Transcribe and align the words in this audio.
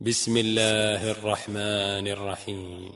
بسم 0.00 0.36
الله 0.36 1.10
الرحمن 1.10 2.08
الرحيم. 2.08 2.90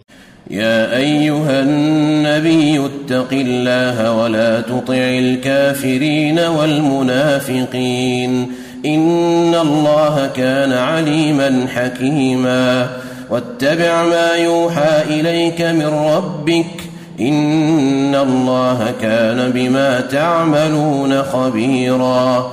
يا 0.50 0.96
أيها 0.96 1.60
النبي 1.60 2.86
اتق 2.86 3.28
الله 3.32 4.14
ولا 4.14 4.60
تطع 4.60 4.94
الكافرين 4.94 6.38
والمنافقين. 6.38 8.52
إن 8.86 9.54
الله 9.54 10.30
كان 10.36 10.72
عليما 10.72 11.66
حكيما. 11.74 12.90
واتبع 13.30 14.04
ما 14.04 14.32
يوحى 14.32 15.20
إليك 15.20 15.62
من 15.62 15.86
ربك. 15.86 16.82
إن 17.20 18.14
الله 18.14 18.94
كان 19.02 19.50
بما 19.50 20.00
تعملون 20.00 21.22
خبيرا. 21.22 22.52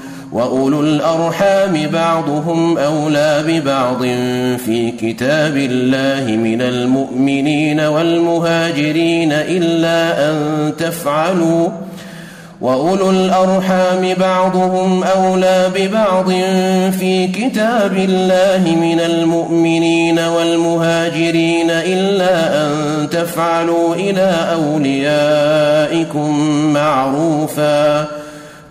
واولو 0.31 0.81
الارحام 0.81 1.87
بعضهم 1.93 2.77
اولى 2.77 3.43
ببعض 3.47 4.01
في 4.65 4.93
كتاب 5.01 5.57
الله 5.57 6.35
من 6.35 6.61
المؤمنين 6.61 7.79
والمهاجرين 7.79 9.31
الا 9.31 10.29
ان 10.29 10.73
تفعلوا 10.77 11.69
واولو 12.61 13.09
الارحام 13.09 14.13
بعضهم 14.19 15.03
اولى 15.03 15.71
ببعض 15.75 16.29
في 16.99 17.27
كتاب 17.27 17.97
الله 17.97 18.75
من 18.75 18.99
المؤمنين 18.99 20.19
والمهاجرين 20.19 21.69
الا 21.69 22.65
ان 22.65 23.09
تفعلوا 23.09 23.95
إلى 23.95 24.35
اوليائكم 24.53 26.39
معروفا 26.73 28.20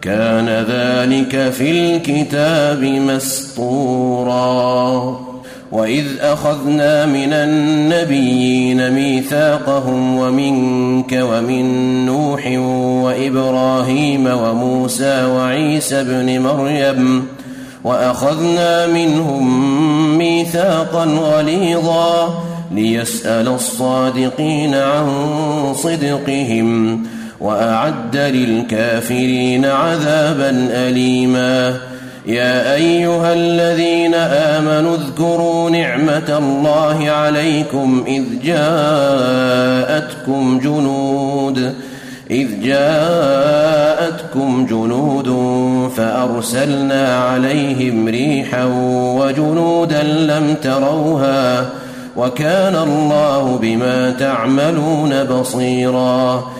كان 0.02 0.48
ذلك 0.48 1.52
في 1.52 1.70
الكتاب 1.70 2.84
مسطورا. 2.84 4.40
وإذ 5.72 6.06
أخذنا 6.20 7.06
من 7.06 7.32
النبيين 7.32 8.90
ميثاقهم 8.90 10.18
ومنك 10.18 11.12
ومن 11.12 12.06
نوح 12.06 12.46
وإبراهيم 13.04 14.26
وموسى 14.26 15.24
وعيسى 15.24 16.00
ابن 16.00 16.40
مريم 16.40 17.26
وأخذنا 17.84 18.86
منهم 18.86 20.18
ميثاقا 20.18 21.04
غليظا 21.04 22.42
ليسأل 22.72 23.48
الصادقين 23.48 24.74
عن 24.74 25.06
صدقهم. 25.74 27.02
وأعد 27.40 28.16
للكافرين 28.16 29.64
عذابا 29.64 30.68
أليما. 30.70 31.76
يا 32.26 32.74
أيها 32.74 33.32
الذين 33.32 34.14
آمنوا 34.14 34.96
اذكروا 34.96 35.70
نعمة 35.70 36.38
الله 36.38 37.10
عليكم 37.10 38.04
إذ 38.06 38.24
جاءتكم 38.44 39.38
جنود 40.58 41.74
إذ 42.30 42.48
جاءتكم 42.62 44.66
جنود 44.66 45.28
فأرسلنا 45.96 47.18
عليهم 47.18 48.08
ريحا 48.08 48.64
وجنودا 49.18 50.02
لم 50.02 50.54
تروها 50.62 51.66
وكان 52.16 52.76
الله 52.76 53.58
بما 53.62 54.10
تعملون 54.10 55.24
بصيراً. 55.24 56.59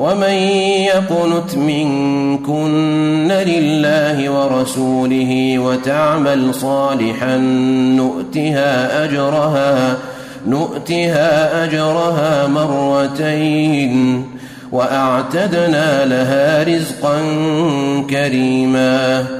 ومن 0.00 0.34
يقنت 0.94 1.56
منكن 1.56 3.28
لله 3.32 4.30
ورسوله 4.30 5.58
وتعمل 5.58 6.54
صالحا 6.54 7.36
نؤتها 7.96 9.04
أجرها 9.04 9.98
نؤتها 10.46 11.64
أجرها 11.64 12.46
مرتين 12.46 14.24
وأعتدنا 14.72 16.04
لها 16.06 16.62
رزقا 16.62 17.18
كريما. 18.10 19.39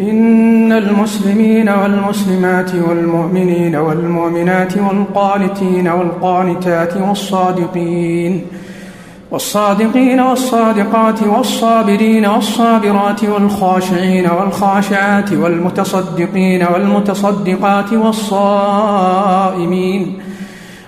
إن 0.00 0.72
المسلمين 0.72 1.68
والمسلمات 1.68 2.74
والمؤمنين 2.74 3.76
والمؤمنات 3.76 4.78
والقانتين 4.78 5.88
والقانتات 5.88 6.96
والصادقين 6.96 8.46
والصادقين 9.30 10.20
والصادقات 10.20 11.22
والصابرين 11.22 12.26
والصابرات 12.26 13.24
والخاشعين 13.24 14.30
والخاشعات 14.30 15.32
والمتصدقين 15.32 16.66
والمتصدقات 16.66 17.92
والصائمين 17.92 19.44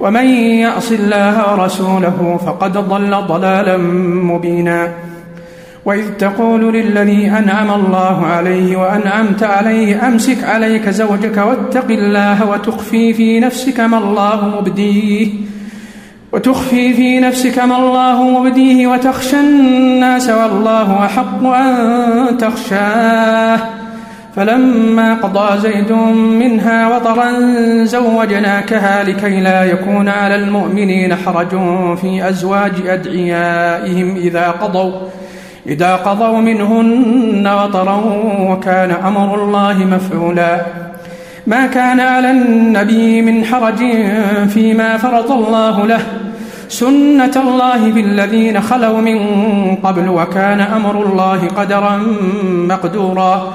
ومن 0.00 0.26
يعص 0.60 0.92
الله 0.92 1.52
ورسوله 1.52 2.40
فقد 2.46 2.72
ضل 2.72 3.26
ضلالا 3.26 3.76
مبينا. 4.32 4.88
وإذ 5.84 6.10
تقول 6.18 6.74
للذي 6.74 7.30
أنعم 7.30 7.70
الله 7.70 8.26
عليه 8.26 8.76
وأنعمت 8.76 9.42
عليه 9.42 10.08
أمسك 10.08 10.44
عليك 10.44 10.88
زوجك 10.88 11.36
واتق 11.36 11.88
الله 11.90 12.50
وتخفي 12.50 13.14
في 13.14 13.40
نفسك 13.40 13.80
ما 13.80 13.98
الله 13.98 14.60
مبديه. 14.60 15.28
وتخفي 16.32 16.94
في 16.94 17.20
نفسك 17.20 17.58
ما 17.58 17.76
الله 17.78 18.40
مبديه 18.40 18.86
وتخشى 18.86 19.40
الناس 19.40 20.28
والله 20.28 21.04
أحق 21.04 21.44
أن 21.44 22.38
تخشاه. 22.38 23.75
فلما 24.36 25.14
قضى 25.14 25.58
زيد 25.58 25.92
منها 26.42 26.96
وطرا 26.96 27.32
زوجناكها 27.84 29.04
لكي 29.04 29.40
لا 29.40 29.64
يكون 29.64 30.08
على 30.08 30.34
المؤمنين 30.34 31.14
حرج 31.14 31.48
في 31.96 32.28
أزواج 32.28 32.72
أدعيائهم 32.86 34.16
إذا 34.16 34.50
قضوا 34.50 34.92
إذا 35.66 35.96
قضوا 35.96 36.38
منهن 36.38 37.46
وطرا 37.46 38.02
وكان 38.40 38.90
أمر 38.90 39.34
الله 39.34 39.84
مفعولا. 39.84 40.60
ما 41.46 41.66
كان 41.66 42.00
على 42.00 42.30
النبي 42.30 43.22
من 43.22 43.44
حرج 43.44 43.78
فيما 44.48 44.96
فرض 44.96 45.32
الله 45.32 45.86
له. 45.86 46.00
سنة 46.68 47.32
الله 47.36 47.92
بالذين 47.92 48.60
خلوا 48.60 49.00
من 49.00 49.18
قبل 49.76 50.08
وكان 50.08 50.60
أمر 50.60 51.02
الله 51.02 51.48
قدرا 51.48 52.02
مقدورا. 52.44 53.52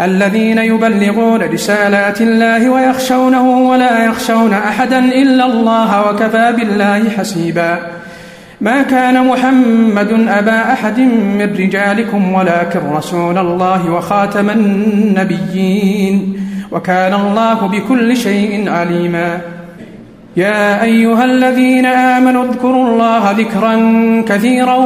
الذين 0.00 0.58
يبلغون 0.58 1.42
رسالات 1.42 2.20
الله 2.20 2.70
ويخشونه 2.70 3.48
ولا 3.48 4.04
يخشون 4.04 4.52
أحدا 4.52 4.98
إلا 4.98 5.46
الله 5.46 6.10
وكفى 6.10 6.52
بالله 6.56 7.10
حسيبا. 7.10 7.78
ما 8.60 8.82
كان 8.82 9.26
محمد 9.26 10.26
أبا 10.28 10.72
أحد 10.72 10.98
من 11.38 11.54
رجالكم 11.58 12.32
ولكن 12.32 12.80
رسول 12.92 13.38
الله 13.38 13.90
وخاتم 13.90 14.50
النبيين 14.50 16.36
وكان 16.72 17.14
الله 17.14 17.54
بكل 17.54 18.16
شيء 18.16 18.70
عليما. 18.70 19.40
يا 20.36 20.82
أيها 20.82 21.24
الذين 21.24 21.86
آمنوا 21.86 22.44
اذكروا 22.44 22.88
الله 22.88 23.30
ذكرا 23.30 23.74
كثيرا 24.28 24.76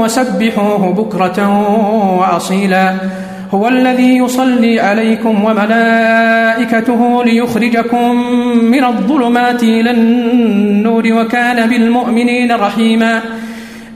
وسبحوه 0.00 0.92
بكرة 0.92 1.48
وأصيلا. 2.18 2.94
هو 3.54 3.68
الذي 3.68 4.16
يصلي 4.16 4.80
عليكم 4.80 5.44
وملائكته 5.44 7.24
ليخرجكم 7.24 8.14
من 8.62 8.84
الظلمات 8.84 9.62
إلى 9.62 9.90
النور 9.90 11.12
وكان 11.12 11.68
بالمؤمنين 11.68 12.52
رحيما. 12.52 13.20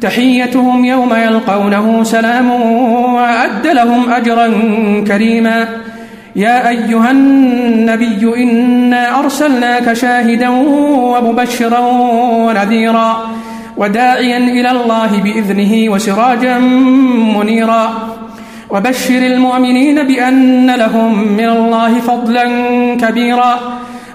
تحيتهم 0.00 0.84
يوم 0.84 1.14
يلقونه 1.14 2.02
سلام 2.02 2.50
وأعد 3.14 3.66
لهم 3.66 4.12
أجرا 4.12 4.46
كريما. 5.06 5.68
يا 6.36 6.68
أيها 6.68 7.10
النبي 7.10 8.34
إنا 8.36 9.18
أرسلناك 9.18 9.92
شاهدا 9.92 10.48
ومبشرا 10.48 11.78
ونذيرا 12.46 13.26
وداعيا 13.76 14.38
إلى 14.38 14.70
الله 14.70 15.20
بإذنه 15.24 15.92
وسراجا 15.92 16.58
منيرا. 17.38 18.15
وبشر 18.70 19.18
المؤمنين 19.18 20.06
بأن 20.06 20.70
لهم 20.70 21.28
من 21.32 21.48
الله 21.48 22.00
فضلا 22.00 22.44
كبيرا. 23.00 23.58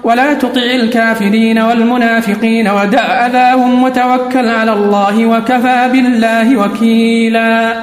ولا 0.03 0.34
تطع 0.34 0.62
الكافرين 0.62 1.60
والمنافقين 1.60 2.70
ودع 2.70 3.25
أذاهم 3.25 3.84
وتوكل 3.84 4.50
على 4.50 4.74
الله 4.74 5.25
وكفى 5.25 5.89
بالله 5.91 6.58
وكيلا. 6.58 7.74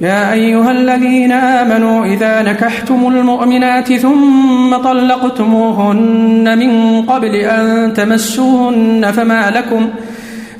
يا 0.00 0.32
أيها 0.32 0.70
الذين 0.70 1.32
آمنوا 1.32 2.04
إذا 2.04 2.42
نكحتم 2.42 3.08
المؤمنات 3.08 3.92
ثم 3.92 4.76
طلقتموهن 4.76 6.58
من 6.58 7.02
قبل 7.02 7.34
أن 7.34 7.92
تمسوهن 7.94 9.12
فما 9.12 9.50
لكم 9.50 9.90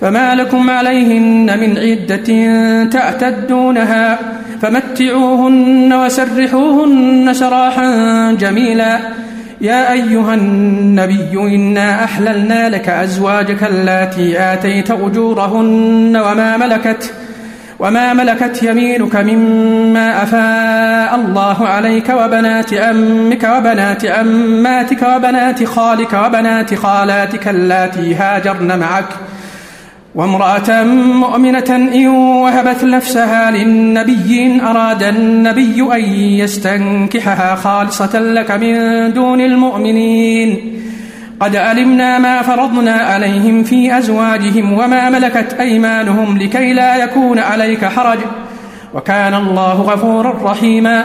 فما 0.01 0.35
لكم 0.35 0.71
عليهن 0.71 1.59
من 1.61 1.79
عدة 1.79 2.31
تعتدونها 2.85 4.19
فمتعوهن 4.63 5.93
وسرحوهن 5.93 7.35
سراحا 7.35 8.33
جميلا. 8.33 8.99
يا 9.61 9.93
أيها 9.93 10.35
النبي 10.35 11.33
إنا 11.33 12.05
أحللنا 12.05 12.69
لك 12.69 12.89
أزواجك 12.89 13.65
اللاتي 13.65 14.53
آتيت 14.53 14.91
أجورهن 14.91 16.17
وما 16.17 16.57
ملكت 16.57 17.13
وما 17.79 18.15
ملكت 18.15 18.63
يمينك 18.63 19.17
مما 19.17 20.23
أفاء 20.23 21.21
الله 21.21 21.69
عليك 21.69 22.09
وبنات 22.09 22.73
أمك 22.73 23.45
وبنات 23.57 24.05
أماتك 24.05 25.03
وبنات 25.03 25.65
خالك 25.65 26.13
وبنات 26.13 26.75
خالاتك 26.75 27.49
اللاتي 27.49 28.15
هاجرن 28.15 28.79
معك 28.79 29.05
ۖ. 29.05 29.38
وامرأة 30.15 30.85
مؤمنة 31.21 31.91
إن 31.95 32.09
وهبت 32.09 32.85
نفسها 32.85 33.51
للنبي 33.51 34.47
إن 34.47 34.61
أراد 34.61 35.03
النبي 35.03 35.83
أن 35.95 36.05
يستنكحها 36.15 37.55
خالصة 37.55 38.21
لك 38.21 38.51
من 38.51 39.13
دون 39.13 39.41
المؤمنين. 39.41 40.81
قد 41.41 41.57
علمنا 41.57 42.19
ما 42.19 42.43
فرضنا 42.43 42.93
عليهم 42.93 43.63
في 43.63 43.99
أزواجهم 43.99 44.73
وما 44.73 45.11
ملكت 45.11 45.57
أيمانهم 45.61 46.39
لكي 46.39 46.73
لا 46.73 46.97
يكون 46.97 47.39
عليك 47.39 47.85
حرج. 47.85 48.19
وكان 48.95 49.35
الله 49.35 49.73
غفورا 49.73 50.53
رحيما. 50.53 51.05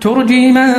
ترجي 0.00 0.52
من 0.52 0.72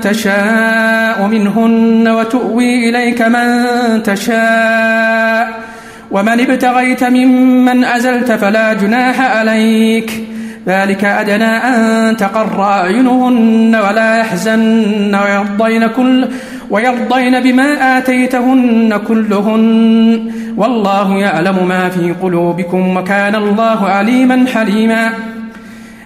تشاء 0.00 1.26
منهن 1.26 2.08
وتؤوي 2.08 2.88
إليك 2.88 3.22
من 3.22 4.02
تشاء. 4.02 5.69
ومن 6.10 6.40
ابتغيت 6.40 7.04
ممن 7.04 7.84
أزلت 7.84 8.32
فلا 8.32 8.72
جناح 8.72 9.20
عليك. 9.20 10.26
ذلك 10.66 11.04
أدنى 11.04 11.44
أن 11.44 12.16
تقر 12.16 12.62
أعينهن 12.62 13.76
ولا 13.76 14.18
يحزن 14.18 15.14
ويرضين 15.14 15.86
كل 15.86 16.28
ويرضين 16.70 17.40
بما 17.40 17.98
آتيتهن 17.98 19.00
كلهن. 19.08 20.32
والله 20.56 21.16
يعلم 21.16 21.68
ما 21.68 21.88
في 21.88 22.14
قلوبكم 22.22 22.96
وكان 22.96 23.34
الله 23.34 23.88
عليما 23.88 24.46
حليما. 24.54 25.12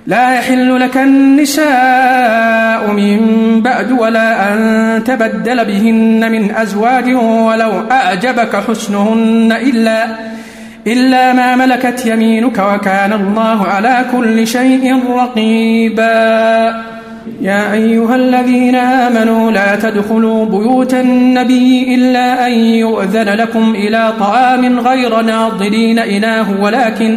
لا 0.07 0.35
يحل 0.35 0.81
لك 0.81 0.97
النساء 0.97 2.91
من 2.91 3.21
بعد 3.63 3.93
ولا 3.93 4.53
أن 4.53 5.05
تبدل 5.05 5.65
بهن 5.65 6.33
من 6.33 6.51
أزواج 6.51 7.15
ولو 7.15 7.71
أعجبك 7.91 8.57
حسنهن 8.57 9.53
إلا 9.53 10.07
إلا 10.87 11.33
ما 11.33 11.57
ملكت 11.57 12.07
يمينك 12.07 12.59
وكان 12.59 13.13
الله 13.13 13.67
على 13.67 14.05
كل 14.13 14.47
شيء 14.47 15.01
رقيبا. 15.11 16.85
يا 17.41 17.73
أيها 17.73 18.17
الذين 18.17 18.75
آمنوا 18.75 19.51
لا 19.51 19.77
تدخلوا 19.77 20.45
بيوت 20.45 20.95
النبي 20.95 21.95
إلا 21.95 22.47
أن 22.47 22.53
يؤذن 22.53 23.29
لكم 23.29 23.75
إلى 23.75 24.13
طعام 24.21 24.81
غير 24.81 25.21
ناظرين 25.21 25.99
إناه 25.99 26.47
ولكن 26.61 27.17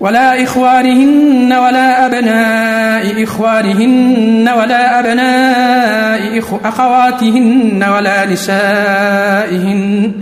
ولا 0.00 0.42
إخوانهن 0.42 1.52
ولا 1.52 2.06
أبناء 2.06 3.24
إخوانهن 3.24 4.48
ولا 4.48 5.00
أبناء 5.00 6.42
أخواتهن 6.64 7.84
ولا 7.96 8.26
نسائهن 8.26 10.12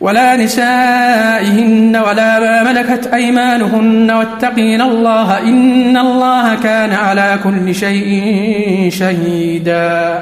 ولا 0.00 0.36
نسائهن 0.36 1.96
ولا 1.96 2.40
ما 2.40 2.62
ملكت 2.72 3.06
أيمانهن 3.06 4.10
واتقين 4.10 4.82
الله 4.82 5.38
إن 5.38 5.96
الله 5.96 6.54
كان 6.54 6.92
على 6.92 7.38
كل 7.44 7.74
شيء 7.74 8.88
شهيدا 8.92 10.18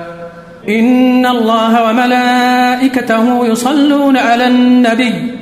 إن 0.68 1.26
الله 1.26 1.90
وملائكته 1.90 3.46
يصلون 3.46 4.16
على 4.16 4.46
النبي 4.46 5.41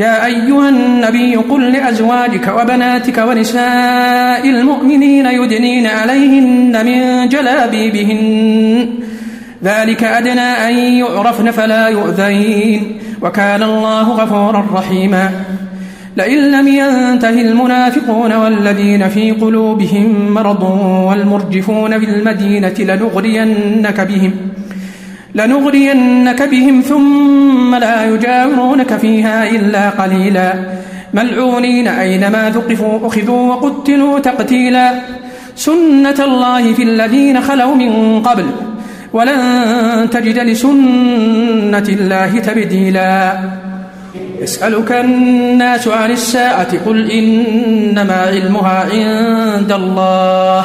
يا 0.00 0.26
أيها 0.26 0.68
النبي 0.68 1.36
قل 1.36 1.72
لأزواجك 1.72 2.54
وبناتك 2.60 3.18
ونساء 3.28 4.48
المؤمنين 4.48 5.26
يدنين 5.26 5.86
عليهن 5.86 6.86
من 6.86 7.28
جلابيبهن. 7.28 8.88
ذلك 9.64 10.04
أدنى 10.04 10.40
أن 10.40 10.78
يعرفن 10.78 11.50
فلا 11.50 11.88
يؤذين. 11.88 12.98
وكان 13.22 13.62
الله 13.62 14.02
غفورا 14.02 14.66
رحيما. 14.74 15.30
لئن 16.16 16.50
لم 16.50 16.68
ينته 16.68 17.40
المنافقون 17.40 18.32
والذين 18.32 19.08
في 19.08 19.30
قلوبهم 19.30 20.34
مرض 20.34 20.62
والمرجفون 21.08 21.98
في 21.98 22.04
المدينة 22.04 22.74
لنغرينك 22.78 24.00
بهم. 24.00 24.32
لنغرينك 25.38 26.42
بهم 26.42 26.80
ثم 26.80 27.74
لا 27.74 28.04
يجاورونك 28.04 28.96
فيها 28.96 29.50
إلا 29.50 29.90
قليلا. 29.90 30.54
ملعونين 31.14 31.88
أينما 31.88 32.50
ثقفوا 32.50 33.06
أخذوا 33.06 33.54
وقتلوا 33.54 34.18
تقتيلا. 34.18 34.94
سنة 35.56 36.24
الله 36.24 36.72
في 36.72 36.82
الذين 36.82 37.40
خلوا 37.40 37.74
من 37.74 38.22
قبل 38.22 38.46
ولن 39.12 39.40
تجد 40.10 40.38
لسنة 40.38 41.88
الله 41.88 42.38
تبديلا. 42.38 43.38
يسألك 44.40 44.92
الناس 44.92 45.88
عن 45.88 46.10
الساعة 46.10 46.84
قل 46.86 47.10
إنما 47.10 48.14
علمها 48.14 48.86
عند 48.92 49.72
الله. 49.72 50.64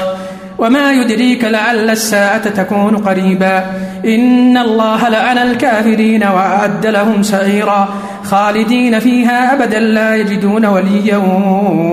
وما 0.64 0.92
يدريك 0.92 1.44
لعل 1.44 1.90
الساعة 1.90 2.50
تكون 2.50 2.98
قريبا 2.98 3.66
إن 4.06 4.58
الله 4.58 5.10
لعن 5.10 5.38
الكافرين 5.38 6.24
وأعد 6.24 6.86
لهم 6.86 7.24
سعيرا 7.24 7.90
خالدين 8.24 9.00
فيها 9.00 9.54
أبدا 9.54 9.80
لا 9.80 10.16
يجدون 10.16 10.66
وليا 10.66 11.18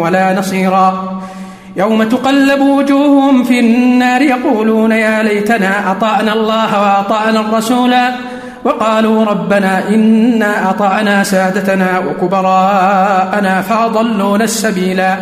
ولا 0.03 0.39
نصيرا 0.39 1.21
يوم 1.77 2.03
تقلب 2.03 2.61
وجوههم 2.61 3.45
في 3.45 3.61
النار 3.61 4.23
يقولون 4.23 4.93
يا 4.93 5.23
ليتنا 5.23 5.91
أطعنا 5.91 6.33
الله 6.33 6.81
وأطعنا 6.83 7.41
الرسول 7.41 7.95
وقالوا 8.65 9.25
ربنا 9.25 9.89
إنا 9.89 10.71
أطعنا 10.71 11.25
سادتنا 11.25 11.99
وكبراءنا 11.99 13.63
فأضلونا 13.63 14.45
السبيلا 14.45 15.17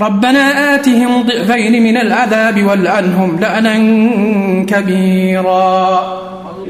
ربنا 0.00 0.74
آتهم 0.74 1.22
ضعفين 1.22 1.82
من 1.82 1.96
العذاب 1.96 2.64
والعنهم 2.64 3.38
لأنا 3.40 3.74
كبيرا. 4.66 6.00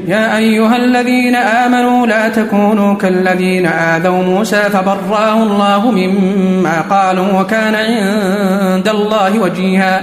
يا 0.07 0.37
أيها 0.37 0.75
الذين 0.75 1.35
آمنوا 1.35 2.07
لا 2.07 2.29
تكونوا 2.29 2.95
كالذين 2.95 3.65
آذوا 3.65 4.23
موسى 4.23 4.61
فبرأه 4.61 5.43
الله 5.43 5.91
مما 5.91 6.81
قالوا 6.81 7.41
وكان 7.41 7.75
عند 7.75 8.87
الله 8.87 9.39
وجيها. 9.39 10.01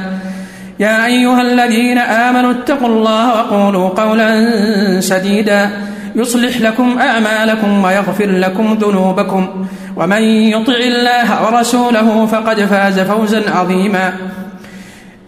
يا 0.80 1.06
أيها 1.06 1.40
الذين 1.42 1.98
آمنوا 1.98 2.50
اتقوا 2.50 2.88
الله 2.88 3.28
وقولوا 3.28 3.88
قولا 3.88 4.30
سديدا. 5.00 5.70
يصلح 6.14 6.60
لكم 6.60 6.98
أعمالكم 6.98 7.84
ويغفر 7.84 8.30
لكم 8.30 8.78
ذنوبكم. 8.80 9.66
ومن 9.96 10.22
يطع 10.22 10.76
الله 10.76 11.46
ورسوله 11.46 12.26
فقد 12.26 12.60
فاز 12.60 13.00
فوزا 13.00 13.42
عظيما. 13.50 14.12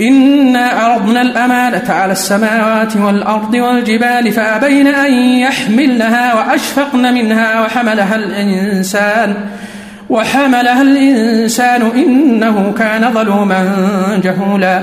إنا 0.01 0.67
عرضنا 0.67 1.23
الأمانة 1.23 1.85
على 1.89 2.13
السماوات 2.13 2.97
والأرض 2.97 3.55
والجبال 3.55 4.33
فأبين 4.33 4.87
أن 4.87 5.13
يحملنها 5.39 6.35
وأشفقن 6.35 7.15
منها 7.15 7.61
وحملها 7.61 8.17
الإنسان 8.17 9.35
وحملها 10.11 10.83
الإنسان 10.83 11.83
إنه 11.83 12.75
كان 12.79 13.15
ظلوما 13.15 14.21
جهولا. 14.25 14.83